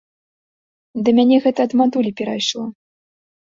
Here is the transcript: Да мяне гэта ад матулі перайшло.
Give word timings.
Да 1.03 1.09
мяне 1.19 1.37
гэта 1.45 1.59
ад 1.71 1.77
матулі 1.85 2.17
перайшло. 2.23 2.69